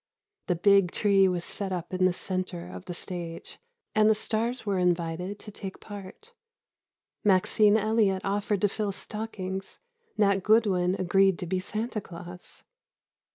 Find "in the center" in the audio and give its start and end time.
1.93-2.67